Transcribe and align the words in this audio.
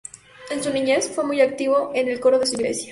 En 0.49 0.63
su 0.63 0.73
niñez 0.73 1.11
fue 1.13 1.23
muy 1.23 1.41
activo 1.41 1.91
en 1.93 2.07
el 2.09 2.19
coro 2.19 2.39
de 2.39 2.47
su 2.47 2.55
iglesia. 2.55 2.79